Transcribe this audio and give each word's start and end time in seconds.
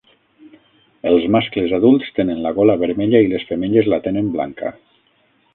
Els 1.09 1.27
mascles 1.35 1.75
adults 1.79 2.09
tenen 2.21 2.41
la 2.47 2.55
gola 2.57 2.79
vermella 2.85 3.23
i 3.27 3.31
les 3.35 3.47
femelles 3.53 3.93
la 3.95 4.01
tenen 4.09 4.37
blanca. 4.39 4.77